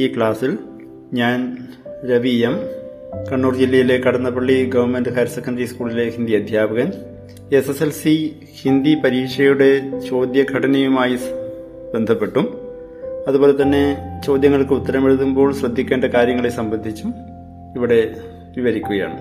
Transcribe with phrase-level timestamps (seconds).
[0.00, 0.58] ഈ ക്ലാസ്സിൽ
[1.12, 1.56] ഞാൻ
[2.10, 2.54] രവി എം.
[3.32, 6.92] കണ്ണൂർ ജില്ലയിലെ കടന്നപ്പള്ളി ഗവൺമെന്റ് ഹയർ സെക്കൻഡറി സ്കൂളിലെ ഹിന്ദി അധ്യാപകൻ.
[7.52, 11.18] S S L C Hindi പരീക്ഷയുടെ ചോദ്യഘടനയുമായി
[11.94, 12.58] ബന്ധപ്പെട്ടും
[13.28, 13.82] അതുപോലെ തന്നെ
[14.26, 17.14] ചോദ്യങ്ങൾക്ക് ഉത്തരമെഴുതുമ്പോൾ ശ്രദ്ധിക്കേണ്ട കാര്യങ്ങളെ സംബന്ധിച്ചും
[17.76, 18.14] ഇവിടെ
[18.56, 19.18] വിവരിക്കുകയാണ്.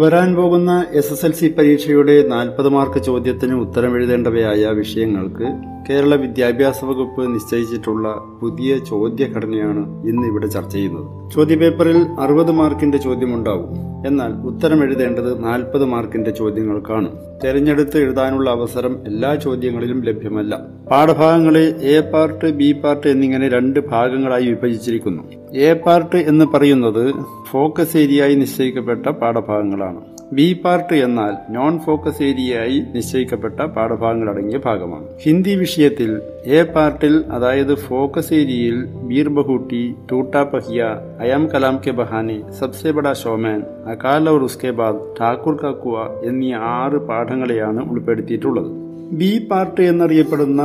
[0.00, 5.46] വരാൻ പോകുന്ന എസ് എസ് എൽ സി പരീക്ഷയുടെ നാൽപ്പത് മാർക്ക് ചോദ്യത്തിന് ഉത്തരം എഴുതേണ്ടവയായ വിഷയങ്ങൾക്ക്
[5.88, 8.08] കേരള വിദ്യാഭ്യാസ വകുപ്പ് നിശ്ചയിച്ചിട്ടുള്ള
[8.40, 11.08] പുതിയ ചോദ്യഘടനയാണ് ഇന്ന് ഇവിടെ ചർച്ച ചെയ്യുന്നത്.
[11.32, 13.68] ചോദ്യപേപ്പറിൽ അറുപത് മാർക്കിന്റെ ചോദ്യമുണ്ടാവും.
[14.06, 17.12] എന്നാൽ ഉത്തരം എഴുതേണ്ടത് നാൽപ്പത് മാർക്കിന്റെ ചോദ്യങ്ങൾക്കാണ്.
[17.44, 20.60] തെരഞ്ഞെടുത്ത് എഴുതാനുള്ള അവസരം എല്ലാ ചോദ്യങ്ങളിലും ലഭ്യമല്ല.
[20.90, 25.52] പാഠഭാഗങ്ങളെ എ പാർട്ട് ബി പാർട്ട് എന്നിങ്ങനെ രണ്ട് ഭാഗങ്ങളായി വിഭജിച്ചിരിക്കുന്നു.
[25.54, 27.14] എ പാർട്ട് എന്ന് പറയുന്നത്
[27.50, 30.13] ഫോക്കസ് ഏരിയയായി നിശ്ചയിക്കപ്പെട്ട പാഠഭാഗങ്ങളാണ്.
[30.36, 35.06] ബി പാർട്ട് എന്നാൽ നോൺ ഫോക്കസ് ഏരിയയായി നിശ്ചയിക്കപ്പെട്ട പാഠഭാഗങ്ങൾ അടങ്ങിയ ഭാഗമാണ്.
[35.22, 36.10] ഹിന്ദി വിഷയത്തിൽ
[36.44, 40.82] എ പാർട്ടിൽ അതായത് ഫോക്കസ് ഏരിയയിൽ ബീർ ബഹൂട്ടി ടൂട്ടാ പഹിയ
[41.20, 47.00] അയാം കലാം കെ ബഹാനെ സബ്സെ ബഡ ഷോമാൻ അകാല ഓർ ഉസ്കെ ബാദ് ഠാക്കൂർ കാക്കുവ എന്നീ ആറ്
[47.10, 48.70] പാഠങ്ങളെയാണ് ഉൾപ്പെടുത്തിയിട്ടുള്ളത്.
[49.12, 50.62] ബി പാർട്ട് എന്നറിയപ്പെടുന്ന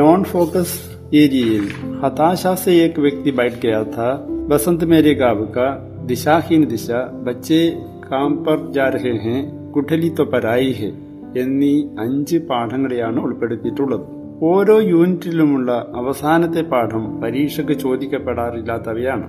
[0.00, 0.78] നോൺ ഫോക്കസ്
[1.14, 1.66] ഏരിയയിൽ
[2.02, 3.82] ഹതാശാസ വ്യക്തി ബൈറ്റ് ഗയാ
[4.48, 5.46] ബസന്ത് മേരി ഗാവ്
[6.08, 6.88] ദിശാഹീൻ ദിശ
[7.26, 7.60] ബച്ചേ
[8.09, 9.39] काम पर जा रहे हैं
[9.71, 10.89] കുഠലി तो പരായി ഹെ
[11.37, 14.05] എന്നീ അഞ്ച് പാഠങ്ങളെയാണ് ഉൾപ്പെടുത്തിയിട്ടുള്ളത്
[14.43, 19.27] ഓരോ യൂണിറ്റിലുമുള്ള അവസാനത്തെ പാഠം പരീക്ഷയ്ക്ക് ചോദിക്കപ്പെടാറില്ലാത്തവയാണ്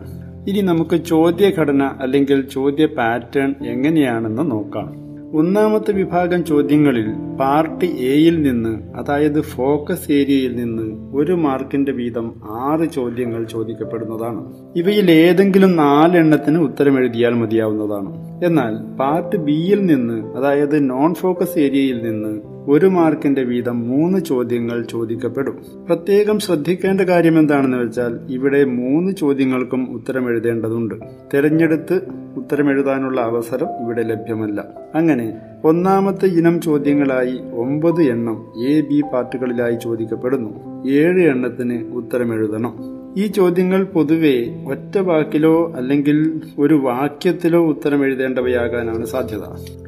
[0.49, 4.89] ഇനി നമുക്ക് ചോദ്യഘടന അല്ലെങ്കിൽ ചോദ്യ പാറ്റേൺ എങ്ങനെയാണെന്ന് നോക്കാം
[5.38, 7.06] ഒന്നാമത്തെ വിഭാഗം ചോദ്യങ്ങളിൽ
[7.40, 14.54] പാർട്ട് എയിൽ നിന്ന് അതായത് ഫോക്കസ് ഏരിയയിൽ നിന്ന് ഒരു മാർക്കിന്റെ വീതം ആറ് ചോദ്യങ്ങൾ ചോദിക്കപ്പെടുന്നതാണ്.
[14.76, 18.12] ഇവയിൽ ഏതെങ്കിലും നാലെണ്ണത്തിന് ഉത്തരം എഴുതിയാൽ മതിയാവുന്നതാണ്.
[18.46, 25.60] എന്നാൽ പാർട്ട് ബിയിൽ നിന്ന് അതായത് നോൺ ഫോക്കസ് ഏരിയയിൽ നിന്ന് ഒരു മാർക്കിന്റെ വീതം മൂന്ന് ചോദ്യങ്ങൾ ചോദിക്കപ്പെടും.
[25.86, 30.96] പ്രത്യേകം ശ്രദ്ധിക്കേണ്ട കാര്യം എന്താണെന്ന് വെച്ചാൽ ഇവിടെ മൂന്ന് ചോദ്യങ്ങൾക്കും ഉത്തരം എഴുതേണ്ടതുണ്ട്.
[31.34, 32.02] തെരഞ്ഞെടുത്ത്
[32.38, 34.66] ഉത്തരമെഴുതാനുള്ള അവസരം ഇവിടെ ലഭ്യമല്ല.
[34.96, 35.34] അങ്ങനെ
[35.64, 40.84] ഒന്നാമത്തെ ഇനം ചോദ്യങ്ങളായി ഒമ്പത് എണ്ണം എ ബി പാർട്ടുകളിലായി ചോദിക്കപ്പെടുന്നു.
[40.90, 49.44] ഏഴ് എണ്ണത്തിന് ഉത്തരമെഴുതണം ഈ ചോദ്യങ്ങൾ പൊതുവെ ഒറ്റ വാക്കിലോ അല്ലെങ്കിൽ ഒരു വാക്യത്തിലോ ഉത്തരം എഴുതേണ്ടവയാകാനാണ് സാധ്യത.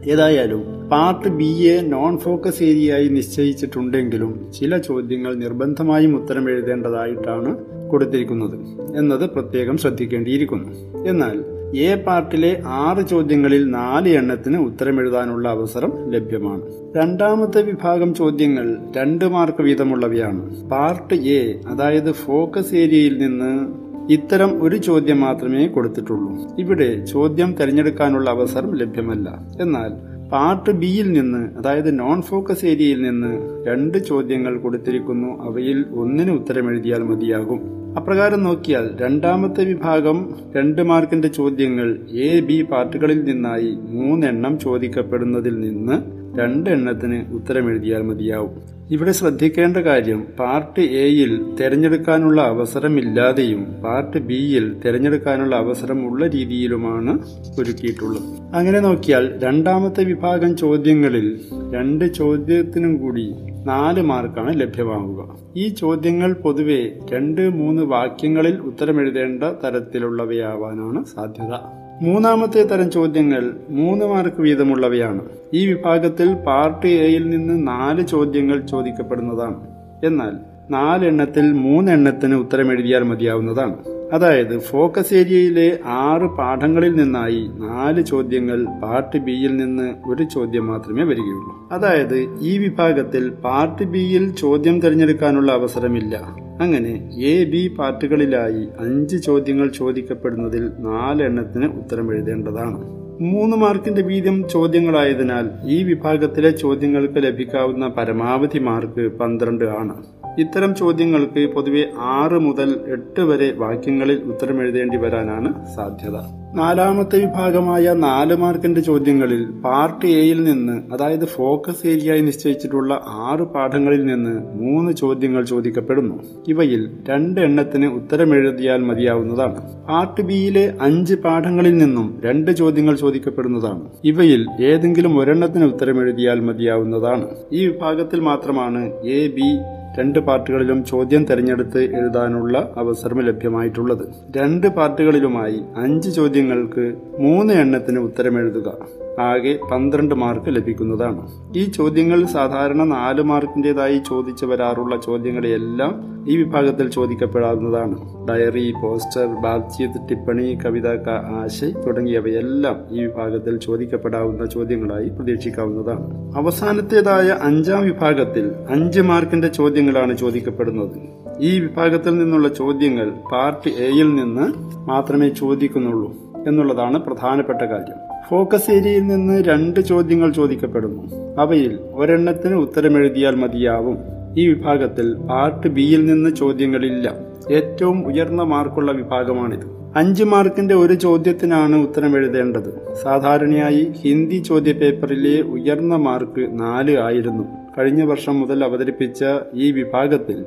[0.09, 7.57] ഏതായാലും part B A non focus ഏരിയയായി നിശ്ചയിച്ചിട്ടുണ്ടെങ്കിലും ചില ചോദ്യങ്ങൾ നിർബന്ധമായും ഉത്തരം എഴുതേണ്ടതായിട്ടാണ്
[7.89, 8.55] കൊടുത്തിരിക്കുന്നത്
[8.97, 10.71] എന്നത് പ്രത്യേകം ശ്രദ്ധിക്കേണ്ടിയിരിക്കുന്നു.
[11.07, 16.61] എന്നാൽ എ പാർട്ടിലെ ആറ് ചോദ്യങ്ങളിൽ നാല് എണ്ണത്തിന് ഉത്തരമെഴുതാനുള്ള അവസരം ലഭ്യമാണ്.
[16.97, 20.69] രണ്ടാമത്തെ വിഭാഗം ചോദ്യങ്ങൾ രണ്ട് മാർക്ക് വീതമുള്ളവയാണ്.
[20.69, 23.67] പാർട്ട് എ അതായത് ഫോക്കസ് ഏരിയയിൽ നിന്ന്
[24.13, 26.55] ഇത്തരം ഒരു ചോദ്യം മാത്രമേ കൊടുത്തിട്ടുള്ളൂ.
[26.59, 29.39] ഇവിടെ ചോദ്യം തിരഞ്ഞെടുക്കാനുള്ള അവസരം ലഭ്യമല്ല.
[29.61, 35.49] എന്നാൽ പാർട്ട് ബിയിൽ നിന്ന് അതായത് നോൺ ഫോക്കസ് ഏരിയയിൽ നിന്ന് രണ്ട് ചോദ്യങ്ങൾ കൊടുത്തിരിക്കുന്നു.
[35.49, 37.59] അവയിൽ ഒന്നിന് ഉത്തരം എഴുതിയാൽ മതിയാകും.
[37.97, 45.97] അപ്രകാരം നോക്കിയാൽ രണ്ടാമത്തെ വിഭാഗം രണ്ട് മാർക്കിന്റെ ചോദ്യങ്ങൾ എ ബി പാർട്ടുകളിൽ നിന്നായി മൂന്നെണ്ണം ചോദിക്കപ്പെടുന്നതിൽ നിന്ന്
[46.39, 48.76] രണ്ടെണ്ണത്തിന് ഉത്തരം എഴുതിയാൽ മതിയാവും.
[48.91, 57.19] ഇവിടെ ശ്രദ്ധിക്കേണ്ട കാര്യം പാർട്ട് എയിൽ തിരഞ്ഞെടുക്കാനുള്ള അവസരമില്ലാതെയും പാർട്ട് ബിയിൽ തിരഞ്ഞെടുക്കാനുള്ള അവസരമുള്ള രീതിയിലുമാണ്
[57.59, 58.55] ഒരുക്കിയിട്ടുള്ളത്.
[58.55, 61.39] അങ്ങനെ നോക്കിയാൽ രണ്ടാമത്തെ വിഭാഗം ചോദ്യങ്ങളിൽ
[61.73, 63.33] രണ്ട് ചോദ്യത്തിനും കൂടി
[63.65, 65.21] നാല് മാർക്കാണ് ലഭ്യമാകുക
[65.57, 71.86] ഈ ചോദ്യങ്ങൾ പൊതുവെ രണ്ട് മൂന്ന് വാക്യങ്ങളിൽ ഉത്തരമെഴുതേണ്ട തരത്തിലുള്ളവയാവാനാണ് സാധ്യത.
[72.01, 75.21] മൂന്നാമത്തെ തരം ചോദ്യങ്ങൾ മൂന്ന് മാർക്ക് വീതമുള്ളവയാണ്.
[75.53, 79.67] ഈ വിഭാഗത്തിൽ പാർട്ട് എയിൽ നിന്ന് നാല് ചോദ്യങ്ങൾ ചോദിക്കപ്പെടുന്നതാണ്.
[80.03, 80.33] എന്നാൽ
[80.71, 83.75] നാലെണ്ണത്തിൽ മൂന്നെണ്ണത്തിന് ഉത്തരം എഴുതിയാൽ മതിയാവുന്നതാണ്.
[84.13, 91.69] അതായത് ഫോക്കസ് ഏരിയയിലെ ആറ് പാഠങ്ങളിൽ നിന്നായി നാല് ചോദ്യങ്ങൾ പാർട്ട് ബിയിൽ നിന്ന് ഒരു ചോദ്യം മാത്രമേ വരികയുള്ളൂ.
[91.71, 96.15] അതായത് ഈ വിഭാഗത്തിൽ പാർട്ട് ബിയിൽ ചോദ്യം തിരഞ്ഞെടുക്കാനുള്ള അവസരമില്ല.
[96.61, 103.07] അങ്ങനെ എ ബി പാർട്ടുകളിലായി അഞ്ച് ചോദ്യങ്ങൾ ചോദിക്കപ്പെടുന്നതിൽ നാലെണ്ണത്തിന് ഉത്തരം എഴുതേണ്ടതാണ്.
[103.21, 109.95] മൂന്ന് മാർക്കിന്റെ വീതം ചോദ്യങ്ങളായതിനാൽ ഈ വിഭാഗത്തിലെ ചോദ്യങ്ങൾക്ക് ലഭിക്കാവുന്ന പരമാവധി മാർക്ക് പന്ത്രണ്ട് ആണ്.
[110.39, 116.17] ഇത്തരം ചോദ്യങ്ങൾക്ക് പൊതുവെ ആറ് മുതൽ എട്ട് വരെ വാക്യങ്ങളിൽ ഉത്തരം എഴുതേണ്ടി വരാനാണ് സാധ്യത.
[116.55, 124.35] നാലാമത്തെ വിഭാഗമായ നാല് മാർക്കിന്റെ ചോദ്യങ്ങളിൽ പാർട്ട് എയിൽ നിന്ന് അതായത് ഫോക്കസ് ഏരിയയായി നിശ്ചയിച്ചിട്ടുള്ള ആറ് പാഠങ്ങളിൽ നിന്ന്
[124.61, 126.23] മൂന്ന് ചോദ്യങ്ങൾ ചോദിക്കപ്പെടുന്നു.
[126.47, 129.61] ഇവയിൽ രണ്ട് എണ്ണത്തിന് ഉത്തരമെഴുതിയാൽ മതിയാവുന്നതാണ്.
[129.89, 133.81] പാർട്ട് ബിയിലെ അഞ്ച് പാഠങ്ങളിൽ നിന്നും രണ്ട് ചോദ്യങ്ങൾ ചോദിക്കപ്പെടുന്നതാണ്.
[134.03, 137.27] ഇവയിൽ ഏതെങ്കിലും ഒരെണ്ണത്തിന് ഉത്തരമെഴുതിയാൽ മതിയാവുന്നതാണ്.
[137.53, 139.49] ഈ വിഭാഗത്തിൽ മാത്രമാണ് എ ബി
[139.99, 144.05] രണ്ട് പാർട്ടികളിലും ചോദ്യം തിരഞ്ഞെടുത്ത് എഴുതാനുള്ള അവസരം ലഭ്യമായിട്ടുള്ളത്.
[144.37, 146.85] രണ്ട് പാർട്ടികളിലുമായി അഞ്ച് ചോദ്യങ്ങൾക്ക്
[147.19, 148.71] മൂന്ന് എണ്ണത്തിന് ഉത്തരമെഴുതുക.
[149.19, 151.27] ആകെ പന്ത്രണ്ട് മാർക്ക് ലഭിക്കുന്നതാണ്.
[151.55, 158.27] ഈ ചോദ്യങ്ങൾ സാധാരണ നാല് മാർക്കിന്റെതായി ചോദിച്ചു വരാറുള്ള ചോദ്യങ്ങളെയെല്ലാം ഈ വിഭാഗത്തിൽ ചോദിക്കപ്പെടാവുന്നതാണ്.
[158.29, 166.35] ഡയറി പോസ്റ്റർ ബാത്ചീത് ടിപ്പണി കവിത ആശയ് തുടങ്ങിയവയെല്ലാം ഈ വിഭാഗത്തിൽ ചോദിക്കപ്പെടാവുന്ന ചോദ്യങ്ങളായി പ്രതീക്ഷിക്കാവുന്നതാണ്.
[166.37, 170.99] അവസാനത്തേതായ അഞ്ചാം വിഭാഗത്തിൽ അഞ്ച് മാർക്കിന്റെ ചോദ്യങ്ങളാണ് ചോദിക്കപ്പെടുന്നത്.
[171.39, 174.53] ഈ വിഭാഗത്തിൽ നിന്നുള്ള ചോദ്യങ്ങൾ പാർട്ട് എയിൽ നിന്ന്
[174.89, 176.15] മാത്രമേ ചോദിക്കുന്നുള്ളൂ
[176.47, 178.06] എന്നുള്ളതാണ് പ്രധാനപ്പെട്ട കാര്യം.
[178.29, 181.35] ഫോക്കസ് ഏരിയയിൽ നിന്ന് രണ്ട് ചോദ്യങ്ങൾ ചോദിക്കപ്പെടുന്നു.
[181.39, 183.97] അവയിൽ ഒരെണ്ണത്തിന് ഉത്തരമെഴുതിയാൽ മതിയാവും.
[184.37, 187.15] ഈ വിഭാഗത്തിൽ പാർട്ട് ബിയിൽ നിന്ന് ചോദ്യങ്ങളില്ല.
[187.51, 189.77] ഏറ്റവും ഉയർന്ന മാർക്കുള്ള വിഭാഗമാണിത്.
[189.95, 197.43] അഞ്ച് മാർക്കിന്റെ ഒരു ചോദ്യത്തിനാണ് ഉത്തരം എഴുതേണ്ടത് സാധാരണയായി ഹിന്ദി ചോദ്യ പേപ്പറിലെ ഉയർന്ന മാർക്ക് നാല് ആയിരുന്നു.
[197.77, 200.45] കഴിഞ്ഞ വർഷം മുതൽ അവതരിപ്പിച്ച ഈ വിഭാഗത്തിൽ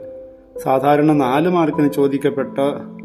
[0.57, 2.59] സാധാരണ നാല് മാർക്കിന് ചോദിക്കപ്പെട്ട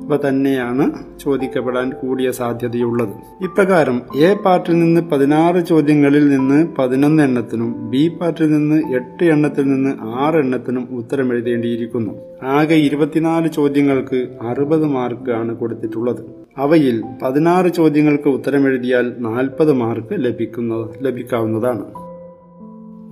[0.03, 3.43] ഇവ തന്നെയാണ് ചോദിക്കപ്പെടാൻ കൂടിയ സാധ്യതയുള്ളത്.
[3.43, 9.95] ഇപ്രകാരം എ പാർട്ടിൽ നിന്ന് പതിനാറ് ചോദ്യങ്ങളിൽ നിന്ന് പതിനൊന്ന് എണ്ണത്തിനും ബി പാർട്ടിൽ നിന്ന് എട്ട് എണ്ണത്തിൽ നിന്ന്
[10.03, 12.13] ആറ് എണ്ണത്തിനും ഉത്തരം എഴുതേണ്ടിയിരിക്കുന്നു.
[12.43, 16.25] ആകെ ഇരുപത്തിനാല് ചോദ്യങ്ങൾക്ക് അറുപത് മാർക്ക് ആണ് കൊടുത്തിട്ടുള്ളത്.
[16.57, 22.04] അവയിൽ പതിനാറ് ചോദ്യങ്ങൾക്ക് ഉത്തരമെഴുതിയാൽ നാൽപ്പത് മാർക്ക് ലഭിക്കുന്ന ലഭിക്കാവുന്നതാണ്.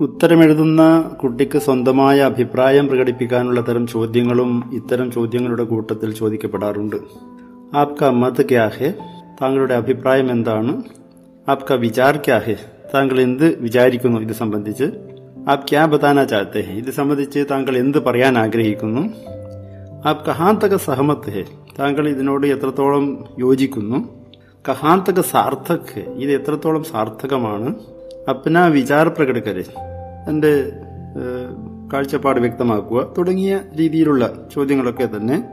[0.04, 6.96] ഉത്തരമെഴുതുന്ന കുട്ടിക്ക് സ്വന്തമായ അഭിപ്രായം പ്രകടിപ്പിക്കാനുള്ള തരം ചോദ്യങ്ങളും ഇത്തരം ചോദ്യങ്ങളുടെ കൂട്ടത്തിൽ ചോദിക്കപ്പെടാറുണ്ട്.
[7.76, 8.94] ആപ്ക മത് ക്യാ ഹെ?
[9.42, 10.82] താങ്കളുടെ അഭിപ്രായം എന്താണ്?
[11.48, 12.56] ആപ്ക വിചാർ ക്യാ ഹെ?
[12.94, 14.84] താങ്കൾ എന്ത് വിചാരിക്കുന്നു ഇത് സംബന്ധിച്ച്?
[15.48, 19.08] ആപ് ക്യാ ബതാന ചാത്തെ ഇത് സംബന്ധിച്ച് താങ്കൾ എന്ത് പറയാൻ ആഗ്രഹിക്കുന്നു?
[20.08, 21.44] ആപ് കഹാന്തക തക സഹമത്ത് ഹെ?
[21.78, 24.08] താങ്കൾ ഇതിനോട് എത്രത്തോളം യോജിക്കുന്നു?
[24.68, 27.74] കഹാന്തക തക സാർത്ഥക് ഇത് എത്രത്തോളം സാർത്ഥകമാണ്?
[28.28, 29.93] അപ്ന വിചാർ പ്രകടിക്കരെ
[30.28, 30.72] എന്റെ
[31.92, 35.44] കാഴ്ചപ്പാട് വ്യക്തമാക്കുക തുടങ്ങിയ രീതിയിലുള്ള ചോദ്യങ്ങളൊക്കെ തന്നെ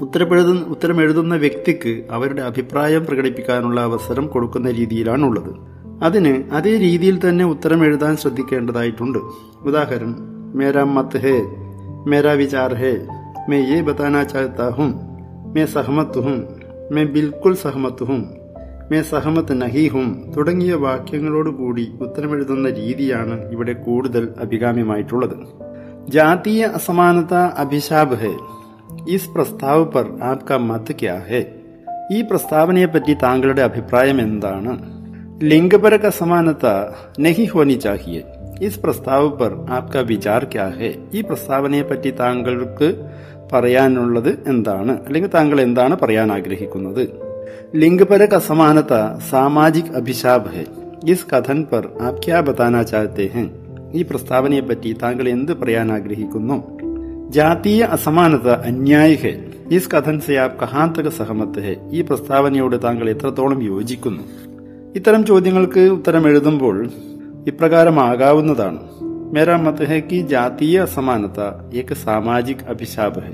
[0.00, 5.74] ഉത്തരപ്പെടുന്ന ഉത്തരം എഴുതുന്ന വ്യക്തിക്ക് അവരുടെ അഭിപ്രായം പ്രകടിപ്പിക്കാനുള്ള അവസരം കൊടുക്കുന്ന രീതിയിലാണുള്ളത്.
[6.02, 9.18] അതിന് അതേ രീതിയിൽ തന്നെ ഉത്തരം എഴുതാൻ ശ്രദ്ധിക്കേണ്ടതായിട്ടുണ്ട്.
[9.62, 10.16] ഉദാഹരണം
[10.54, 11.42] മേരാ മത് ഹേ
[12.06, 13.06] മേരാ വിചാർ ഹേ
[13.48, 14.74] മേ യേ ബതാനാ ചാഹത്താ
[15.54, 16.44] മേ സഹമത്ത്
[16.92, 18.04] മേ ബിൽക്കുൽ സഹമത്ത്
[18.90, 25.36] മേ സഹമത്ത് നഹീഹും തുടങ്ങിയ വാക്യങ്ങളോടുകൂടി ഉത്തരമെഴുതുന്ന രീതിയാണ് ഇവിടെ കൂടുതൽ അഭികാമ്യമായിട്ടുള്ളത്.
[26.08, 28.34] ജാതീയ അസമാനത അഭിശാപ് ഹെ
[29.08, 31.54] ഇസ് പ്രസ്താവ് പർ ആപ്ക മത് ക്യാ ഹെ.
[32.12, 34.78] ഈ പ്രസ്താവനയെ പറ്റി താങ്കളുടെ അഭിപ്രായം എന്താണ്?
[35.42, 36.66] ലിംഗപരക അസമാനത
[37.20, 38.22] നഹി ഹോനി ചാഹിയെ
[38.60, 40.94] ഇസ് പ്രസ്താവ് പർ ആപ്ക വിചാർ ക്യാ ഹെ.
[41.14, 43.08] ഈ പ്രസ്താവനയെ പറ്റി താങ്കൾക്ക്
[43.52, 45.04] പറയാനുള്ളത് എന്താണ്?
[45.06, 47.23] അല്ലെങ്കിൽ താങ്കൾ എന്താണ് പറയാൻ ആഗ്രഹിക്കുന്നത്?
[47.75, 50.65] लिंगपरक असमानता सामाजिक अभिशाप है
[51.07, 53.47] इस कथन पर आप क्या बताना चाहते हैं
[53.93, 56.57] ഈ പ്രസ്താവനയെപ്പറ്റി താങ്കൾ എന്ത് പറയാൻ ആഗ്രഹിക്കുന്നു
[57.35, 59.31] ജാതീയ അസമാനത അന്യായ ഹെ
[59.77, 64.23] ഇസ് കഥൻ സെ ആപ് കഹാൻ തക സഹമത്ത് ഹെ ഈ പ്രസ്താവനയോട് താങ്കൾ എത്രത്തോളം യോജിക്കുന്നു
[64.95, 66.77] ഇത്തരം ചോദ്യങ്ങൾക്ക് ഉത്തരം എഴുതുമ്പോൾ
[67.51, 68.79] ഇപ്രകാരമാകാവുന്നതാണ്
[69.31, 73.33] मेरा मत है कि जातीय असमानता एक सामाजिक अभिशाप है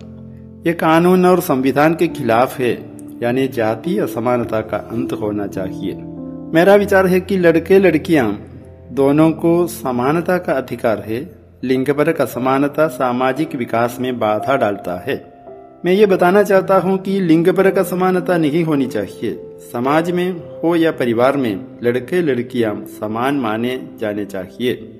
[0.66, 2.72] ये कानून और संविधान के खिलाफ है
[3.23, 5.95] यानी जाति असमानता का अंत होना चाहिए।
[6.55, 8.47] मेरा विचार है कि लड़के लड़कियाँ
[8.93, 11.31] दोनों को समानता का अधिकार है
[11.65, 15.33] लिंगपरक असमानता सामाजिक विकास में बाधा डालता है।
[15.85, 19.39] मैं ये बताना चाहता हूँ कि लिंगपरक असमानता नहीं होनी चाहिए।
[19.73, 24.97] समाज में हो या परिवार में लड़के लड़कियाँ समान माने जाने चाहिए।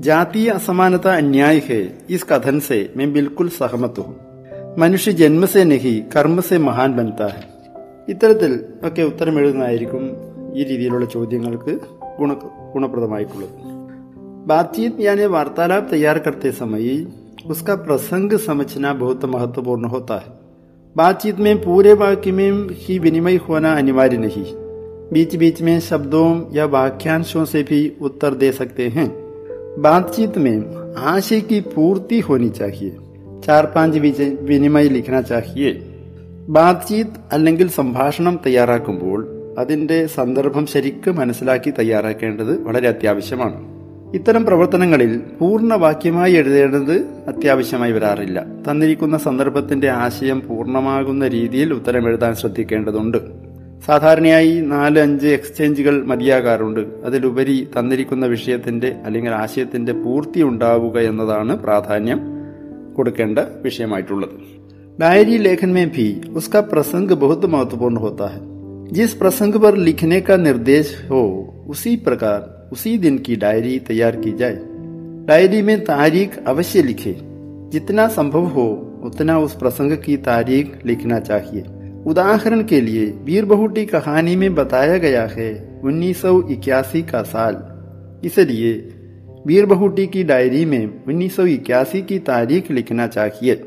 [0.00, 4.30] जातीय असमानता अन्याय है, इस कथन से मैं बिल्कुल सहमत हूँ।
[4.78, 7.49] मनुष्य जन्म से नहीं, कर्म से महान बनता है।
[8.09, 10.03] ഇത്തരത്തിൽ ഒക്കെ ഉത്തരം എഴുതുന്നതായിരിക്കും
[10.55, 11.79] ഈ രീതിയിലുള്ള ചോദ്യങ്ങൾക്ക്
[12.19, 12.33] ഗുണ
[12.73, 13.55] ഗുണപ്രദമായിട്ടുള്ളത്
[14.47, 17.05] बातचीत यानी वार्तालाप तैयार करते समय
[17.49, 20.29] उसका प्रसंग समझना बहुत महत्वपूर्ण होता है
[20.95, 24.45] बातचीत में पूरे वाक्य में ही विनिमय होना अनिवार्य नहीं
[25.13, 29.07] बीच बीच में शब्दों या वाक्यांशों से भी उत्तर दे सकते हैं
[29.81, 30.55] बातचीत में
[31.07, 32.95] आशय की पूर्ति होनी चाहिए
[33.45, 35.73] चार पांच വിജ- വിനിമയ लिखना चाहिए
[36.48, 39.28] ബാത്ചീത്ത് അല്ലെങ്കിൽ സംഭാഷണം തയ്യാറാക്കുമ്പോൾ
[39.58, 43.80] അതിന്റെ സന്ദർഭം ശരിക്കും മനസ്സിലാക്കി തയ്യാറാക്കേണ്ടത് വളരെ അത്യാവശ്യമാണ്.
[44.14, 46.92] ഇത്തരം പ്രവർത്തനങ്ങളിൽ പൂർണവാക്യമായി എഴുതേണ്ടത്
[47.28, 48.46] അത്യാവശ്യമായി വരാറില്ല.
[48.70, 53.18] തന്നിരിക്കുന്ന സന്ദർഭത്തിന്റെ ആശയം പൂർണമാകുന്ന രീതിയിൽ ഉത്തരം എഴുതാൻ ശ്രദ്ധിക്കേണ്ടതുണ്ട്.
[53.86, 56.80] സാധാരണയായി നാല് അഞ്ച് എക്സ്ചേഞ്ചുകൾ മതിയാകാറുണ്ട്.
[57.04, 62.20] അതിലുപരി തന്നിരിക്കുന്ന വിഷയത്തിന്റെ അല്ലെങ്കിൽ ആശയത്തിന്റെ പൂർത്തി ഉണ്ടാവുക എന്നതാണ് പ്രാധാന്യം
[62.94, 64.59] കൊടുക്കേണ്ട വിഷയമായിട്ടുള്ളത്.
[65.00, 68.40] डायरी लेखन में भी उसका प्रसंग बहुत महत्वपूर्ण होता है।
[68.92, 74.32] जिस प्रसंग पर लिखने का निर्देश हो, उसी प्रकार, उसी दिन की डायरी तैयार की
[74.32, 74.58] जाए।
[75.26, 77.16] डायरी में तारीख अवश्य लिखे।
[77.70, 81.64] जितना संभव हो, उतना उस प्रसंग की तारीख लिखना चाहिए।
[82.06, 87.56] उदाहरण के लिए वीर बहुटी कहानी में बताया गया है 1981 का साल।
[88.26, 88.88] इसलिए
[89.46, 93.66] वीर बहुटी की डायरी में 1981 की तारीख लिखना चाहिए।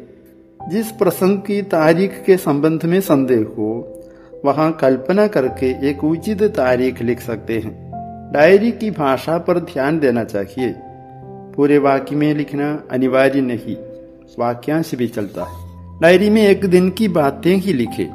[0.70, 4.03] जिस प्रसंग की तारीख के संबंध में संदेह हो,
[4.46, 7.91] वहाँ कल्पना करके एक उचित तारीख लिख सकते हैं।
[8.34, 10.75] डायरी की भाषा पर ध्यान देना चाहिए।
[11.55, 13.75] पूरे वाक्य में लिखना अनिवार्य नहीं,
[14.39, 15.55] वाक्यांश भी चलता है।
[16.01, 18.10] डायरी में एक दिन की बातें ही लिखे।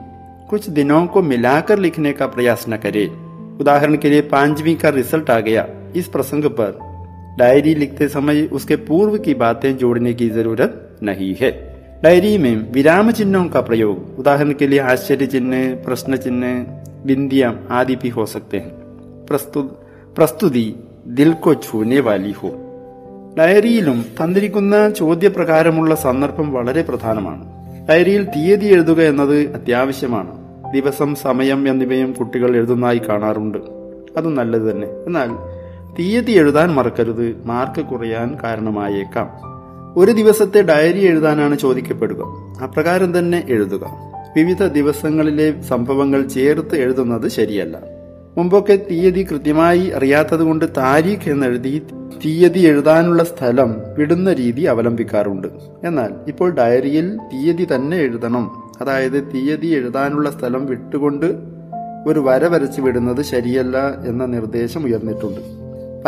[0.50, 3.06] कुछ दिनों को मिलाकर लिखने का प्रयास न करे।
[3.60, 6.78] उदाहरण के लिए पांचवी का रिज़ल्ट आ गया। इस प्रसंग पर
[7.38, 11.67] डायरी लिखते समय उसके पूर्व की बातें जोड़ने की ज़रूरत नहीं है।
[12.03, 16.47] डायरी में विराम चिन्हों का प्रयोग उदाहरण के लिए आश्चर्य चिन्ह प्रश्न चिन्ह
[17.05, 18.71] बिंदियां आदि भी हो सकते हैं
[19.27, 19.67] प्रस्तुत
[20.17, 20.65] പ്രസ്തുതി
[21.07, 22.49] ദിൽ കോ ഛൂനെ വാലി ഹോ
[23.37, 27.43] ഡയറിയിലും തന്നിരിക്കുന്ന ചോദ്യപ്രകാരമുള്ള സന്ദർഭം വളരെ പ്രധാനമാണ്
[27.89, 30.33] ഡയറിയിൽ തീയതി എഴുതുക എന്നത് അത്യാവശ്യമാണ്
[30.73, 33.59] ദിവസം സമയം എന്നിവയും കുട്ടികൾ എഴുതുന്നതായി കാണാറുണ്ട്
[34.17, 35.31] അത് നല്ലത് തന്നെ എന്നാൽ
[35.99, 39.27] തീയതി എഴുതാൻ മറക്കരുത് മാർക്ക് കുറയാൻ കാരണമായേക്കാം
[39.96, 42.22] ഒരു ദിവസത്തെ ഡയറി എഴുതാനാണ് ചോദിക്കപ്പെടുക.
[42.62, 43.86] അപ്രകാരം തന്നെ എഴുതുക.
[44.36, 47.78] വിവിധ ദിവസങ്ങളിലെ സംഭവങ്ങൾ ചേർത്ത് എഴുതുന്നത് ശരിയല്ല.
[48.36, 51.82] മുമ്പൊക്കെ തീയതി കൃത്യമായി അറിയാത്തതുകൊണ്ട് താരീഖ് എന്നെഴുതി
[52.24, 55.48] തീയതി എഴുതാനുള്ള സ്ഥലം വിടുന്ന രീതി അവലംബിക്കാറുണ്ട്.
[55.84, 58.50] എന്നാൽ ഇപ്പോൾ ഡയറിയിൽ തീയതി തന്നെ എഴുതണം.
[58.80, 61.26] അതായത് തീയതി എഴുതാനുള്ള സ്ഥലം വിട്ടുകൊണ്ട്
[62.06, 65.57] ഒരു വര വരച്ച് വിടുന്നത് ശരിയല്ല എന്ന നിർദ്ദേശം ഉയർന്നിട്ടുണ്ട്.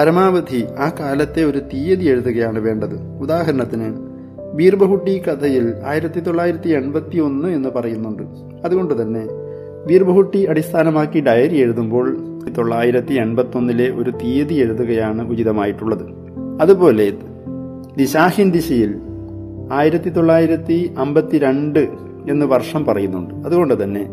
[0.00, 2.94] പരമാവധി ആ കാലത്തെ ഒരു തീയതി എഴുതുകയാണ് വേണ്ടത്.
[3.20, 3.96] ഉദാഹരണത്തിന്
[4.54, 8.22] ബീർബഹുട്ടി കഥയിൽ ആയിരത്തി തൊള്ളായിരത്തി എൺപത്തി ഒന്ന് എന്ന് പറയുന്നുണ്ട്.
[8.64, 9.26] അതുകൊണ്ട് തന്നെ
[9.86, 12.16] ബീർബഹുട്ടി അടിസ്ഥാനമാക്കി ഡയറി എഴുതുമ്പോൾ
[12.58, 16.02] തൊള്ളായിരത്തി എൺപത്തി ഒന്നിലെ ഒരു തീയതി എഴുതുകയാണ് ഉചിതമായിട്ടുള്ളത്.
[16.60, 17.12] അതുപോലെ
[17.96, 18.94] ദിശാഹിൻ ദിശയിൽ
[19.72, 21.88] ആയിരത്തി തൊള്ളായിരത്തി അമ്പത്തിരണ്ട്
[22.30, 23.34] എന്ന് വർഷം പറയുന്നുണ്ട്.
[23.34, 24.08] അതുകൊണ്ട് തന്നെ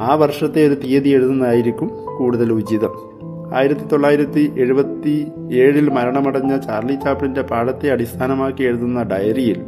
[0.00, 3.11] ആ വർഷത്തെ ഒരു തീയതി എഴുതുന്നതായിരിക്കും കൂടുതൽ ഉചിതം.
[3.52, 9.60] ആയിരത്തി തൊള്ളായിരത്തി എഴുപത്തി ഏഴിൽ മരണമടഞ്ഞ ചാർലി ചാപ്ലിന്റെ പാഠത്തെ അടിസ്ഥാനമാക്കി എഴുതുന്ന ഡയറിയിൽ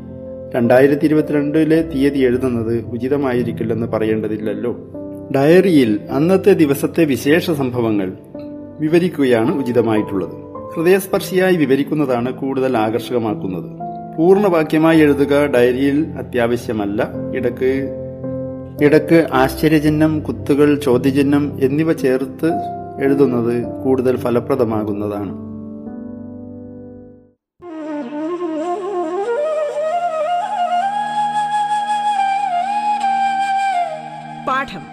[0.54, 4.76] രണ്ടായിരത്തി ഇരുപത്തിരണ്ടിലെ തീയതി എഴുതുന്നത് ഉചിതമായിരിക്കില്ലെന്ന് പറയേണ്ടതില്ലല്ലോ.
[5.36, 8.12] ഡയറിയിൽ അന്നത്തെ ദിവസത്തെ വിശേഷ സംഭവങ്ങൾ
[8.80, 10.44] വിവരിക്കുകയാണ് ഉചിതമായിട്ടുള്ളത്.
[10.74, 13.70] ഹൃദയസ്പർശിയായി വിവരിക്കുന്നതാണ് കൂടുതൽ ആകർഷകമാക്കുന്നത്.
[14.16, 17.08] പൂർണവാക്യമായി എഴുതുക ഡയറിയിൽ അത്യാവശ്യമല്ല.
[17.34, 17.88] ഇടയ്ക്ക്
[18.82, 22.50] ഇടയ്ക്ക് ആശ്ചര്യചിഹ്നം കുത്തുകൾ ചോദ്യചിഹ്നം എന്നിവ ചേർത്ത്
[23.00, 25.32] എഴുതുന്നത് കൂടുതൽ ഫലപ്രദമാകുന്നതാണ്.
[34.46, 34.84] പാഠം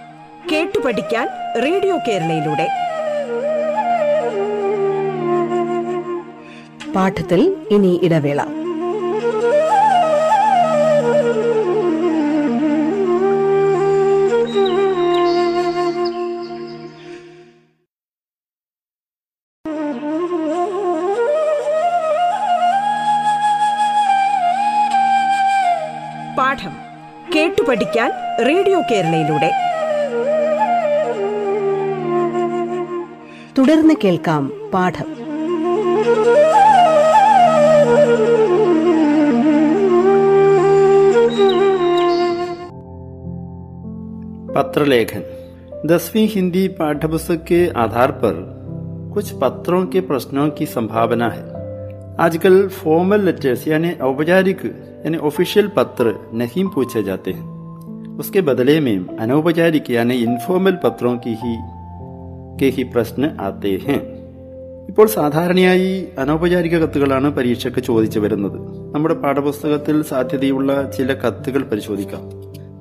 [0.51, 1.27] കേട്ടു പഠിക്കാൻ
[1.63, 2.67] റേഡിയോ കേരളയിലൂടെ.
[6.96, 8.61] പാഠത്തിൽ ഇനി ഇടവേള.
[26.50, 26.75] പാഠം
[27.35, 28.11] കേട്ടു പഠിക്കാൻ
[28.41, 29.50] റേഡിയോ കേരളയിലൂടെ
[33.59, 35.09] തുടർന്ന് കേൾക്കാം പാഠം
[44.57, 45.23] पत्रलेखन
[45.87, 48.35] दसवीं हिंदी पाठ्यपुस्तक के आधार पर
[49.15, 51.45] कुछ पत्रों के प्रश्नों की संभावना है
[52.21, 54.62] आजकल फॉर्मल लेटर्स यानी औपचारिक
[55.05, 57.45] यानी ऑफिशियल पत्र नहीं पूछे जाते हैं
[58.19, 61.55] उसके बदले में अनौपचारिक यानी इनफॉर्मल पत्रों की ही
[62.61, 64.00] के ही प्रश्न आते हैं
[64.88, 65.88] ഇപ്പോൾ സാധാരണയായി
[66.19, 68.59] അനൗപചാരിക കത്തുകളാണ് പരീക്ഷയ്ക്ക് ചോദിച്ചു വരുന്നത്
[68.95, 72.23] നമ്മുടെ പാഠപുസ്തകത്തിൽ സാധ്യതയുള്ള ചില കത്തുകൾ പരിശോധിക്കാം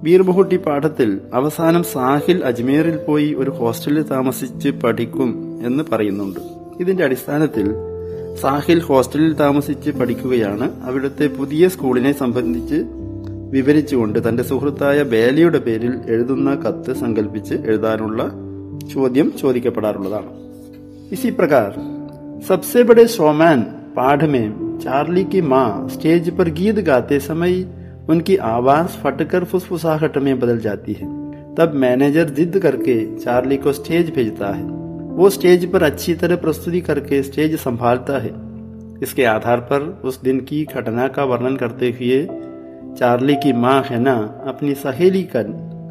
[0.03, 5.31] ബീർബഹുട്ടി പാഠത്തിൽ അവസാനം സാഹിൽ അജ്മീറിൽ പോയി ഒരു ഹോസ്റ്റലിൽ താമസിച്ച് പഠിക്കും
[5.65, 6.41] എന്ന് പറയുന്നുണ്ട്
[6.79, 7.67] ഇതിന്റെ അടിസ്ഥാനത്തിൽ
[8.41, 12.79] സാഹിൽ ഹോസ്റ്റലിൽ താമസിച്ച് പഠിക്കുകയാണ് അവിടുത്തെ പുതിയ സ്കൂളിനെ സംബന്ധിച്ച്
[13.51, 18.21] വിവരിച്ചുകൊണ്ട് തന്റെ സുഹൃത്തായ ബേലയുടെ പേരിൽ എഴുതുന്ന കത്ത് സങ്കല്പിച്ച് എഴുതാനുള്ള
[18.93, 20.31] ചോദ്യം ചോദിക്കപ്പെടാറുള്ളതാണ്
[21.11, 21.71] इसी प्रकार
[22.41, 23.59] सबसे बड़े शोमैन
[23.95, 24.45] पाठ में
[24.79, 27.53] चार्ली की माँ स्टेज पर गीत गाते समय
[28.09, 31.07] उनकी आवाज फटकर फुसफुसाहट में बदल जाती है
[31.55, 34.65] तब मैनेजर जिद करके चार्ली को स्टेज भेजता है
[35.10, 38.30] वो स्टेज पर अच्छी तरह प्रस्तुति करके स्टेज संभालता है।
[39.02, 42.28] इसके आधार पर उस दिन की घटना का वर्णन करते हुए
[42.98, 45.42] चार्ली की माँ हैना अपनी सहेली का,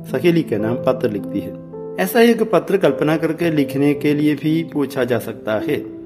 [0.04, 1.58] सहेली के नाम पत्र लिखती है।
[2.00, 6.00] ऐसा एक पत्र कल्पना करके लिखने के लिए भी पूछा जा सकता है।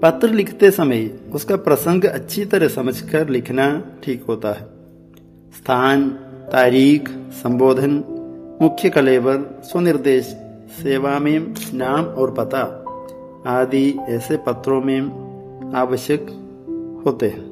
[0.00, 4.66] पत्र लिखते समय उसका प्रसंग अच्छी तरह समझकर लिखना ठीक होता है।
[5.56, 6.08] स्थान,
[6.52, 8.04] तारीख, संबोधन,
[8.62, 10.43] मुख्य कलेवर, स्वनिर्देश
[10.81, 11.37] सेवा में
[11.73, 12.63] नाम और पता
[13.47, 14.99] आदि ऐसे पत्रों में
[15.75, 16.23] आवश्यक
[17.05, 17.45] होते हैं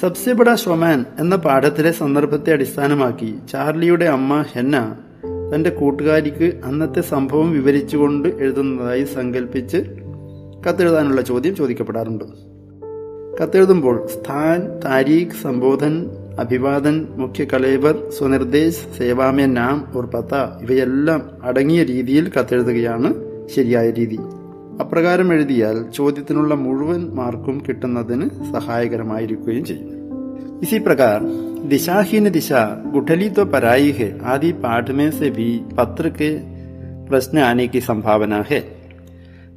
[0.00, 4.76] സബ്സെ ബഡ ഷോമാൻ എന്ന പാഠത്തിലെ സന്ദർഭത്തെ അടിസ്ഥാനമാക്കി ചാർലിയുടെ അമ്മ ഹെന്ന
[5.52, 9.80] തന്റെ കൂട്ടുകാരിക്ക് അന്നത്തെ സംഭവം വിവരിച്ചുകൊണ്ട് എഴുതുന്നതായി സങ്കല്പിച്ച്
[10.66, 12.24] കത്തെഴുതാനുള്ള ചോദ്യം ചോദിക്കപ്പെടാറുണ്ട്
[13.38, 15.94] കത്തെഴുതുമ്പോൾ സ്ഥാൻ താരീഖ് സംബോധൻ
[16.42, 20.32] അഭിവാദൻ മുഖ്യ കലേവർ സ്വനിർദ്ദേശ് സേവാമേ നാം ഓർ പത്ത
[20.62, 23.10] ഇവയെല്ലാം അടങ്ങിയ രീതിയിൽ കത്തെഴുതുകയാണ്
[23.54, 24.18] ശരിയായ രീതി
[24.80, 29.92] അപ്രകാരം എഴുതിയാൽ ചോദ്യത്തിനുള്ള മുഴുവൻ മാർക്കും കിട്ടുന്നതിന് സഹായകരമായിരിക്കുകയും ചെയ്യും
[30.60, 31.22] इसी प्रकार
[31.64, 36.30] दिशाहीन दिशा गुठली तो पराई है आदि पाठ में से भी पत्र के
[37.06, 38.60] प्रश्न आने की संभावना है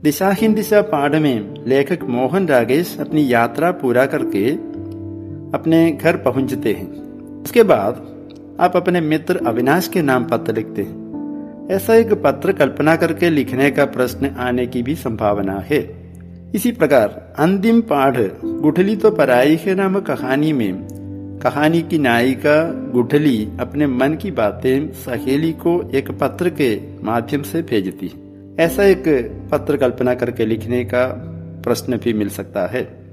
[0.04, 4.44] दिशाहीन दिशा पाठ में लेखक मोहन रागेश अपनी यात्रा पूरा करके
[5.55, 6.91] अपने घर पहुँचते हैं।
[7.43, 8.07] उसके बाद
[8.61, 13.71] आप अपने मित्र अविनाश के नाम पत्र लिखते हैं। ऐसा एक पत्र कल्पना करके लिखने
[13.71, 16.05] का प्रश्न आने की भी संभावना है।
[16.55, 20.89] इसी प्रकार अंतिम पाठ गुठली तो पराई है नामक कहानी में।
[21.43, 27.63] कहानी की नायिका गुठली अपने मन की बातें सहेली को एक पत्र के माध्यम से
[27.63, 28.13] भेजती
[28.59, 29.05] ऐसा एक
[29.53, 31.07] पत्र कल्पना करके लिखने का
[31.65, 33.04] प्रश्न भी मिल सकता है।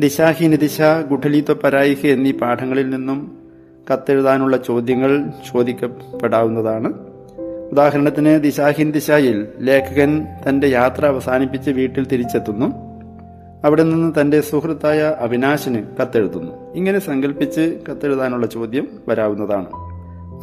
[0.00, 0.80] ദിശാഹീന ദിശ
[1.10, 3.38] ഗുഠലിത്വ പരായിഹ എന്നീ പാഠങ്ങളിൽ നിന്നും
[3.92, 6.92] കത്തെഴുതാനുള്ള ചോദ്യങ്ങൾ ചോദിക്കപ്പെടാവുന്നതാണ്.
[7.72, 12.66] ഉദാഹരണത്തിന് ദിശാഹി ദിശയിൽ ലേഖകൻ തന്റെ യാത്ര അവസാനിപ്പിച്ച് വീട്ടിൽ തിരിച്ചെത്തുന്നു.
[13.64, 16.52] അവിടെ നിന്ന് തന്റെ സുഹൃത്തായ അവിനാശിന് കത്തെഴുതുന്നു.
[16.74, 19.66] ഇങ്ങനെ സങ്കല്പിച്ച് കത്തെഴുതാനുള്ള ചോദ്യം വരാവുന്നതാണ്.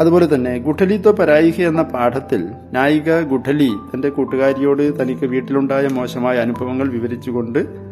[0.01, 7.88] അതുപോലെ തന്നെ ഗുഠലിത്വ പരായിഹ എന്ന പാഠത്തിൽ നായിക ഗുഠലി തന്റെ കൂട്ടുകാരിയോട് തനിക്ക് വീട്ടിലുണ്ടായ മോശമായ അനുഭവങ്ങൾ വിവരിച്ചുകൊണ്ട്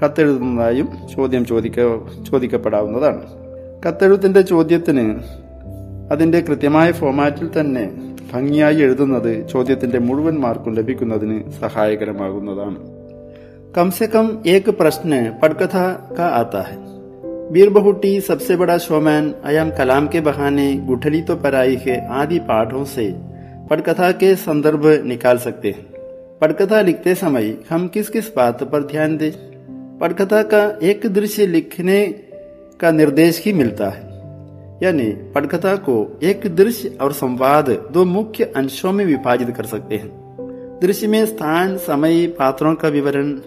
[0.00, 1.80] കത്തെഴുതുന്നതായും ചോദ്യം ചോദിക്ക
[2.30, 3.22] ചോദിക്കപ്പെടാവുന്നതാണ്
[3.86, 5.04] കത്തെഴുത്തിന്റെ ചോദ്യത്തിന്
[6.12, 7.84] അതിന്റെ കൃത്യമായ ഫോമാറ്റിൽ തന്നെ
[8.32, 12.76] ഭംഗിയായി എഴുതുന്നത് ചോദ്യത്തിന്റെ മുഴുവൻ മാർക്കും ലഭിക്കുന്നതിന് സഹായകരമാകുന്നതാണ്
[13.74, 15.84] कम से कम एक प्रश्न पटकथा
[16.16, 16.76] का आता है
[17.52, 22.84] बीर बहुटी सबसे बड़ा शोमैन अयम कलाम के बहाने गुठली तो पराई है आदि पाठों
[22.86, 23.06] से
[23.70, 25.86] पटकथा के संदर्भ निकाल सकते हैं
[26.40, 29.30] पटकथा लिखते समय हम किस किस बात पर ध्यान दें
[30.01, 32.07] पटकथा का एक दृश्य लिखने
[32.79, 34.07] का निर्देश ही मिलता है।
[34.83, 40.09] यानी पटकथा को एक दृश्य और संवाद दो मुख्य अंशों में विभाजित कर सकते हैं।
[40.81, 43.39] दृश्य में स्थान, समय, पात्रों का विवरण,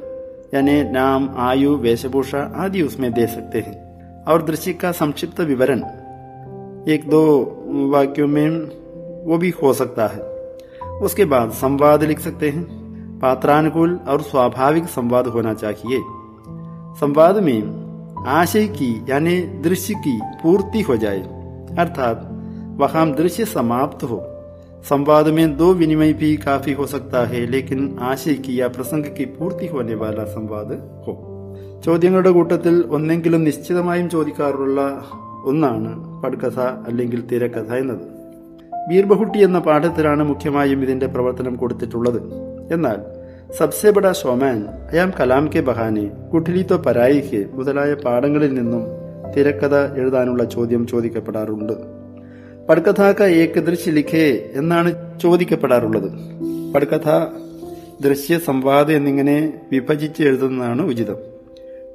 [0.54, 3.90] यानी नाम, आयु, वेशभूषा आदि उसमें दे सकते हैं।
[4.24, 5.78] और दृश्य का संक्षिप्त विवरण
[6.88, 7.40] एक दो
[7.92, 8.48] वाक्यों में
[9.26, 10.20] वो भी हो सकता है।
[10.90, 12.80] उसके बाद संवाद लिख सकते हैं।
[13.18, 16.00] पात्रानुकूल और स्वाभाविक संवाद होना चाहिए।
[16.99, 17.59] संवाद में
[18.31, 21.21] आशय की यानी दृश्य की पूर्ति हो जाए
[21.79, 22.21] अर्थात
[22.79, 24.21] वहां दृश्य समाप्त हो
[24.89, 29.25] संवाद में दो विनिमय भी काफी हो सकता है लेकिन आशय की या प्रसंग की
[29.35, 30.71] पूर्ति होने वाला संवाद
[31.07, 31.15] हो
[31.85, 34.79] ചോദ്യങ്ങളുടെ കൂട്ടത്തിൽ ഒന്നെങ്കിലും നിശ്ചിതമായും ചോദിക്കാറുള്ള
[35.45, 35.89] ഒന്നാണ്
[36.21, 38.05] പടുകഥ അല്ലെങ്കിൽ തിരക്കഥ എന്നത്
[38.89, 42.19] ബീർബഹുട്ടി എന്ന പാഠത്തിലാണ് മുഖ്യമായും ഇതിന്റെ പ്രവർത്തനം കൊടുത്തിട്ടുള്ളത്
[42.71, 42.97] എന്നാൽ
[43.58, 48.82] സബ്സെ ബഡ ഷോമാൻ അയാം കലാം കെ ബഹാനെ കുട്ടിലി തോ പരായിക്ക് മുതലായ പാഠങ്ങളിൽ നിന്നും
[49.36, 51.72] തിരക്കഥ എഴുതാനുള്ള ചോദ്യം ചോദിക്കപ്പെടാറുണ്ട്.
[52.66, 56.10] പടക്കഥാക്ക ക ഏക് ദൃശ്യ ലിഖേ എന്നാണ് ചോദിക്കപ്പെടാറുള്ളത്.
[56.72, 57.26] പടക്കഥ
[58.00, 61.16] ദൃശ്യ സംവാദം എന്നിങ്ങനെ വിഭജിച്ച് എഴുതുന്നതാണ് ഉചിതം.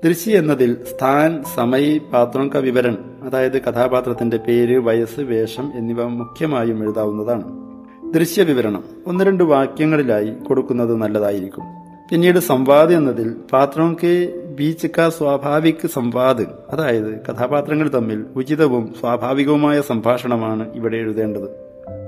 [0.06, 7.75] ദൃശ്യ എന്നതിൽ സ്ഥാൻ സമയ പാത്രം വിവരൺ അതായത് കഥാപാത്രത്തിന്റെ പേര് വയസ്സ് വേഷം എന്നിവ മുഖ്യമായും എഴുതാവുന്നതാണ്.
[8.12, 11.63] ദൃശ്യ വിവരണം ഒന്ന് രണ്ട് വാക്യങ്ങളിലായി കൊടുക്കുന്നത് നല്ലതായിരിക്കും.
[12.12, 20.74] പിന്നീട് സംവാദ് എന്നതിൽ പാത്രം കെ ബീച്ച് ക സ്വാഭാവിക് സംവാദ് അതായത് കഥാപാത്രങ്ങൾ തമ്മിൽ ഉചിതവും സ്വാഭാവികവുമായ സംഭാഷണമാണ്
[20.76, 21.50] ഇവിടെ എഴുതേണ്ടത്.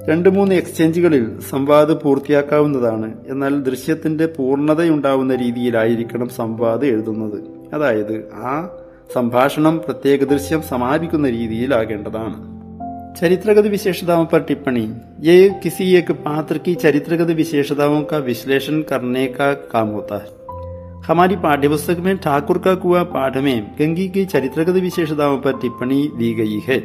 [0.09, 7.43] രണ്ട് മൂന്ന് എക്സ്ചേഞ്ചുകളിൽ സംവാദ് പൂർത്തിയാക്കാവുന്നതാണ് എന്നാൽ ദൃശ്യത്തിന്റെ പൂർണതയുണ്ടാവുന്ന രീതിയിലായിരിക്കണം സംവാദ് എഴുതുന്നത്.
[7.73, 8.69] അതായത് ആ
[9.13, 12.56] സംഭാഷണം പ്രത്യേക ദൃശ്യം സമാപിക്കുന്ന രീതിയിലാകേണ്ടതാണ്.
[13.21, 19.53] चरित्रगत विशेषताओं पर टिप्पणी। ये किसी एक पात्र की चरित्रगत विशेषताओं का विश्लेषण करने का
[19.53, 20.27] काम होता है।
[21.07, 26.33] हमारी पाठ्यपुस्तक में ठाकुर का कुआ पाठ में गंगी की चरित्रगत विशेषताओं पर टिप्पणी दी
[26.33, 26.77] गई है।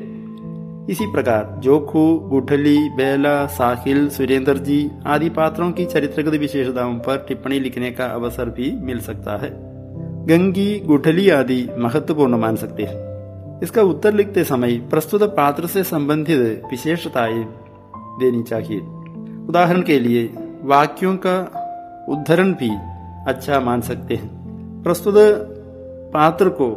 [0.91, 7.61] इसी प्रकार, जोखू, गुठली, बेला, साहिल, सुरेंद्र जी आदि पात्रों की चरित्रगत विशेषताओं पर टिप्पणी
[7.61, 9.51] लिखने का अवसर भी मिल सकता है।
[10.27, 13.12] गंगी, गुठली आदि महत्वपूर्ण मान सकते हैं।
[13.64, 17.44] इसका उत्तर लिखते समय प्रस्तुत पात्र से संबंधित विशेषताएं
[18.20, 18.80] देनी चाहिए
[19.50, 20.30] उदाहरण के लिए
[20.64, 21.38] वाक्यों का
[22.10, 22.70] उद्धरण भी
[23.28, 25.16] अच्छा मान सकते हैं प्रस्तुत
[26.14, 26.70] पात्र को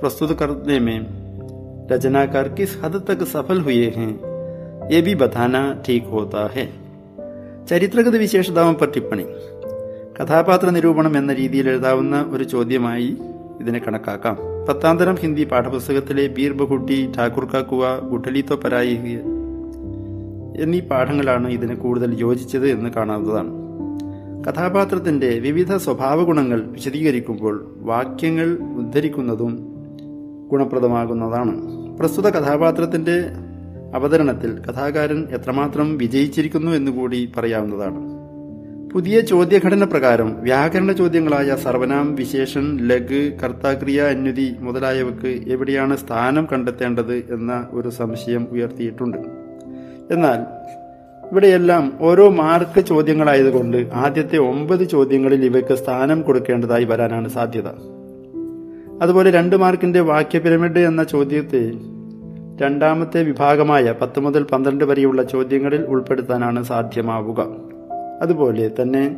[0.00, 0.98] प्रस्तुत करने में
[1.92, 4.12] रचनाकार किस हद तक सफल हुए हैं
[4.92, 6.70] ये भी बताना ठीक होता है
[7.68, 9.24] ചരിത്രഗത വിശേഷതാവും പർ ടിപ്പണി
[10.16, 13.10] കഥാപാത്ര നിരൂപണം എന്ന രീതിയിൽ എഴുതാവുന്ന ഒരു ചോദ്യമായി
[13.61, 14.37] ഇതിനെ കണക്കാക്കാം.
[14.69, 18.95] പത്താംതരം ഹിന്ദി പാഠപുസ്തകത്തിലെ ബീർ ബഹുട്ടി ഠാക്കൂർ കാക്കുവ ഗുട്ടലിത്തോ പരായി
[20.61, 23.67] എന്നീ പാഠങ്ങളാണ് ഇതിന് കൂടുതൽ യോജിച്ചത് എന്ന് കാണാവുന്നതാണ്.
[24.45, 29.73] കഥാപാത്രത്തിന്റെ വിവിധ സ്വഭാവ ഗുണങ്ങൾ വിശദീകരിക്കുമ്പോൾ വാക്യങ്ങൾ ഉദ്ധരിക്കുന്നതും
[30.51, 31.61] ഗുണപ്രദമാകുന്നതാണ്.
[31.99, 33.23] പ്രസ്തുത കഥാപാത്രത്തിന്റെ
[33.93, 38.16] അവതരണത്തിൽ കഥാകാരൻ എത്രമാത്രം വിജയിച്ചിരിക്കുന്നു എന്നുകൂടി പറയാവുന്നതാണ്.
[38.97, 47.67] പുതിയ ചോദ്യഘടന പ്രകാരം വ്യാകരണ ചോദ്യങ്ങളായ സർവനാം വിശേഷൻ ലഘ് കർത്താക്രിയ അന്വതി മുതലായവക്ക് എവിടെയാണ് സ്ഥാനം കണ്ടെത്തേണ്ടത് എന്ന
[47.71, 49.17] ഒരു സംശയം ഉയർത്തിയിട്ടുണ്ട്.
[50.13, 50.39] എന്നാൽ
[51.31, 57.67] ഇവിടെയെല്ലാം ഓരോ മാർക്ക് ചോദ്യങ്ങളായതുകൊണ്ട് ആദ്യത്തെ ഒമ്പത് ചോദ്യങ്ങളിൽ ഇവയ്ക്ക് സ്ഥാനം കൊടുക്കേണ്ടതായി വരാനാണ് സാധ്യത.
[59.01, 61.71] അതുപോലെ രണ്ട് മാർക്കിന്റെ വാക്യ പിരമിഡ് എന്ന ചോദ്യത്തെ
[62.61, 67.76] രണ്ടാമത്തെ വിഭാഗമായ പത്ത് മുതൽ പന്ത്രണ്ട് വരെയുള്ള ചോദ്യങ്ങളിൽ ഉൾപ്പെടുത്താനാണ് സാധ്യമാവുക.
[68.21, 69.15] അതുപോലെ തന്നെ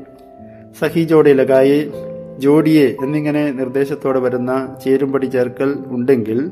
[0.79, 1.91] സഹി ജോഡി ലഗായി
[2.37, 6.51] ജോഡിയെ എന്നിങ്ങനെ നിർദ്ദേശത്തോടെ വരുന്ന ചേരുംപടി ചേർക്കൽ ഉണ്ടെങ്കിൽ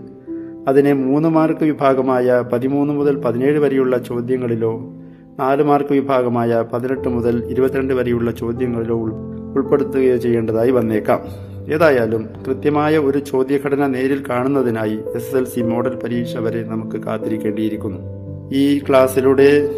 [0.67, 4.93] അതിനെ മൂന്ന് മാർക്ക് വിഭാഗമായ പതിമൂന്ന് മുതൽ പതിനേഴ് വരെയുള്ള ചോദ്യങ്ങളിലോ
[5.39, 9.13] നാല് മാർക്ക് വിഭാഗമായ പതിനെട്ട് മുതൽ ഇരുപത്തിരണ്ട് വരെയുള്ള ചോദ്യങ്ങളിലോ ഉൾ-
[9.55, 11.19] ഉൾപ്പെടുത്തുകയോ ചെയ്യേണ്ടതായി വന്നേക്കാം.
[11.73, 17.97] ഏതായാലും കൃത്യമായ ഒരു ചോദ്യഘടന നേരിൽ കാണുന്നതിനായി എസ് എൽ സി മോഡൽ പരീക്ഷ വരെ നമുക്ക് കാത്തിരിക്കേണ്ടിയിരിക്കുന്നു.
[18.53, 19.69] ഈ ക്ലാസ്സിലൂടെ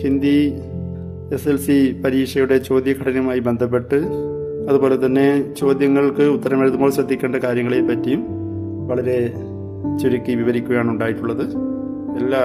[0.00, 0.54] ഹിന്ദി
[1.32, 3.94] എസ് എൽ സി പരീക്ഷയുടെ ചോദ്യഘടനയുമായി ബന്ധപ്പെട്ട്
[4.68, 8.24] അതുപോലെ തന്നെ ചോദ്യങ്ങൾക്ക് ഉത്തരം എഴുതുമ്പോൾ ശ്രദ്ധിക്കേണ്ട കാര്യങ്ങളെ പറ്റിയും
[8.88, 9.34] വളരെ
[10.02, 11.44] ചുരുക്കി വിവരിക്കുകയാണ് ഉണ്ടായിട്ടുള്ളത്.
[12.20, 12.40] എല്ലാ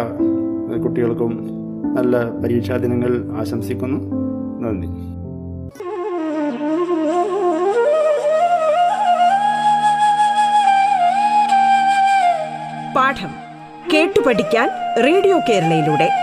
[0.83, 1.47] കുട്ടികൾക്കും
[1.95, 3.99] നല്ല പരീക്ഷാ ദിനങ്ങൾ ആശംസിക്കുന്നു.
[4.63, 4.87] നന്ദി.
[12.95, 13.31] പാഠം
[13.93, 14.69] കേട്ടു പഠിക്കാൻ
[15.03, 16.22] റേഡിയോ കേരളയിലൂടെ.